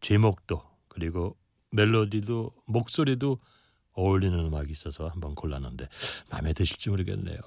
제목도 0.02 0.62
그리고 0.90 1.38
멜로디도 1.72 2.52
목소리도 2.66 3.40
어울리는 3.94 4.38
음악이 4.38 4.70
있어서 4.74 5.08
한번 5.08 5.34
골랐는데 5.34 5.88
마음에 6.30 6.52
드실지 6.52 6.90
모르겠네요. 6.90 7.38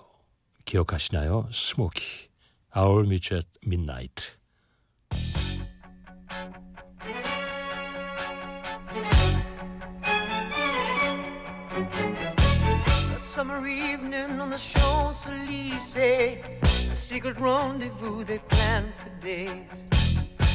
기억하시나요? 0.64 1.50
스모키 1.52 2.30
Our 2.74 3.04
Meet 3.04 3.35
at 3.35 3.48
Midnight. 3.62 4.37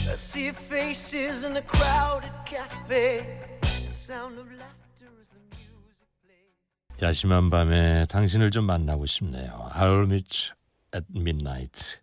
A 0.07 0.15
sea 0.17 0.49
of 0.49 0.57
faces 0.57 1.43
in 1.43 1.55
a 1.57 1.61
crowded 1.61 2.31
cafe, 2.45 3.25
the 3.61 3.93
sound 3.93 4.39
of 4.39 4.47
laughter 4.51 5.09
as 5.19 5.29
the 5.29 5.39
music 5.51 6.07
plays. 6.23 7.01
야심한 7.01 7.49
밤에 7.49 8.05
당신을 8.09 8.51
좀 8.51 8.65
만나고 8.65 9.05
싶네요. 9.05 9.69
I'll 9.73 10.05
meet 10.05 10.51
at 10.95 11.05
midnight. 11.15 11.99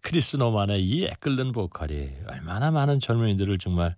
크리스 0.00 0.36
노만의 0.36 0.84
이 0.84 1.04
애끓는 1.06 1.52
보컬이 1.52 2.12
얼마나 2.28 2.70
많은 2.70 3.00
젊은이들을 3.00 3.58
정말 3.58 3.96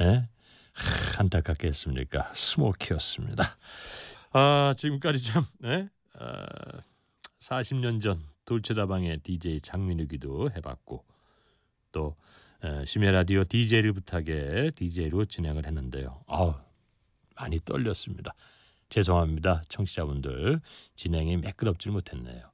에? 0.00 0.28
하, 0.74 1.20
안타깝게 1.20 1.68
했습니까? 1.68 2.30
스모키였습니다. 2.34 3.44
아 4.32 4.74
지금까지 4.76 5.24
참 5.24 5.44
에? 5.64 5.88
아, 6.18 6.46
40년 7.40 8.02
전 8.02 8.22
돌체다방의 8.46 9.18
DJ 9.18 9.60
장민욱이도 9.60 10.50
해봤고 10.56 11.04
또 11.92 12.16
에, 12.18 12.45
심야 12.84 13.10
라디오 13.10 13.44
DJ를 13.44 13.92
부탁해 13.92 14.70
DJ로 14.74 15.24
진행을 15.26 15.66
했는데요. 15.66 16.22
아우 16.26 16.54
많이 17.36 17.60
떨렸습니다. 17.64 18.34
죄송합니다. 18.88 19.62
청취자분들 19.68 20.60
진행이 20.96 21.36
매끄럽질 21.38 21.92
못했네요. 21.92 22.50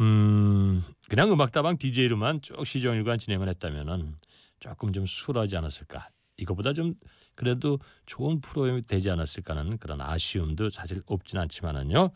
음 0.00 0.84
그냥 1.08 1.32
음악다방 1.32 1.78
DJ로만 1.78 2.42
쭉 2.42 2.64
시정일관 2.64 3.18
진행을 3.18 3.48
했다면은 3.48 4.16
조금 4.60 4.92
좀 4.92 5.06
수월하지 5.06 5.56
않았을까. 5.56 6.08
이거보다 6.38 6.72
좀 6.72 6.94
그래도 7.34 7.78
좋은 8.06 8.40
프로그램이 8.40 8.82
되지 8.82 9.10
않았을까는 9.10 9.78
그런 9.78 10.00
아쉬움도 10.00 10.70
사실 10.70 11.02
없진 11.06 11.38
않지만은요. 11.38 12.10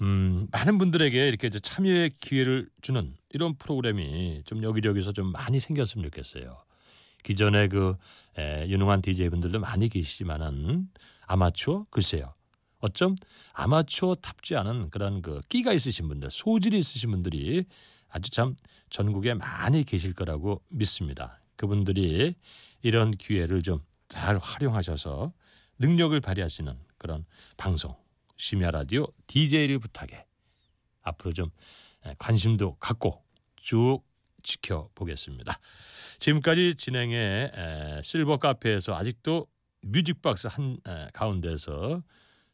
음 0.00 0.48
많은 0.50 0.78
분들에게 0.78 1.28
이렇게 1.28 1.50
참여의 1.50 2.12
기회를 2.20 2.68
주는 2.80 3.14
이런 3.30 3.54
프로그램이 3.56 4.42
좀 4.44 4.62
여기저기서 4.62 5.12
좀 5.12 5.32
많이 5.32 5.60
생겼으면 5.60 6.04
좋겠어요. 6.04 6.56
기존에 7.22 7.68
그 7.68 7.96
에, 8.38 8.68
유능한 8.68 9.02
DJ 9.02 9.28
분들도 9.30 9.58
많이 9.58 9.88
계시지만은 9.88 10.88
아마추어 11.26 11.86
글쎄요. 11.90 12.34
어쩜 12.78 13.16
아마추어답지 13.52 14.54
않은 14.56 14.90
그런 14.90 15.22
그 15.22 15.40
끼가 15.48 15.72
있으신 15.72 16.08
분들, 16.08 16.30
소질이 16.30 16.78
있으신 16.78 17.10
분들이 17.10 17.64
아주 18.08 18.30
참 18.30 18.54
전국에 18.90 19.34
많이 19.34 19.82
계실 19.84 20.14
거라고 20.14 20.62
믿습니다. 20.68 21.40
그분들이 21.56 22.34
이런 22.82 23.10
기회를 23.10 23.62
좀 23.62 23.80
잘 24.08 24.38
활용하셔서 24.38 25.32
능력을 25.78 26.18
발휘하시는 26.20 26.74
그런 26.98 27.24
방송 27.56 27.94
심야 28.36 28.70
라디오 28.70 29.06
DJ를 29.26 29.78
부탁해 29.78 30.26
앞으로 31.02 31.32
좀 31.32 31.50
관심도 32.18 32.76
갖고 32.76 33.22
쭉 33.56 34.02
지켜보겠습니다. 34.42 35.58
지금까지 36.18 36.76
진행해 36.76 37.50
에, 37.52 38.02
실버 38.02 38.38
카페에서 38.38 38.94
아직도 38.94 39.46
뮤직박스 39.82 40.46
한 40.46 40.78
에, 40.86 41.08
가운데서 41.12 42.02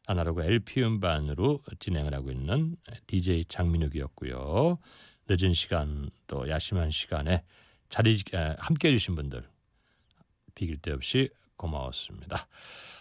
아날로그 0.06 0.42
LP 0.42 0.82
음반으로 0.82 1.62
진행을 1.78 2.14
하고 2.14 2.30
있는 2.30 2.76
DJ 3.06 3.44
장민욱이었고요. 3.44 4.78
늦은 5.28 5.52
시간 5.52 6.10
또 6.26 6.48
야심한 6.48 6.90
시간에 6.90 7.44
자리 7.92 8.18
에, 8.33 8.57
함께 8.59 8.88
해주신 8.88 9.14
분들 9.16 9.46
비길 10.55 10.78
데 10.78 10.92
없이 10.92 11.28
고마웠습니다. 11.59 12.38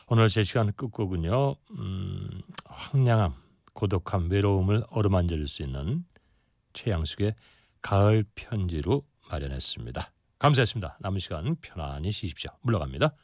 오늘 0.08 0.28
제 0.28 0.44
시간 0.44 0.70
끝곡은요. 0.74 1.56
음, 1.80 2.42
황량함, 2.66 3.34
고독함, 3.72 4.30
외로움을 4.30 4.84
어루만져 4.90 5.38
줄수 5.38 5.64
있는 5.64 6.04
최양숙의 6.74 7.36
가을 7.82 8.26
편지로 8.36 9.08
마련했습니다. 9.30 10.12
감사했습니다. 10.40 10.98
남은 11.00 11.20
시간 11.20 11.56
편안히 11.62 12.12
쉬십시오. 12.12 12.52
물러갑니다. 12.62 13.16